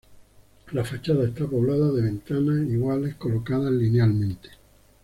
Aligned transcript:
La 0.71 0.83
fachada 0.83 1.25
está 1.27 1.45
poblada 1.45 1.91
de 1.91 2.01
ventanas 2.01 2.67
iguales 2.67 3.13
colocadas 3.17 3.71
linealmente. 3.71 4.49